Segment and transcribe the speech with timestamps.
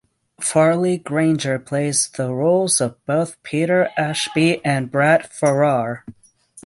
[0.41, 6.03] Farley Granger plays the roles of both Peter Ashby and Brat Farrar.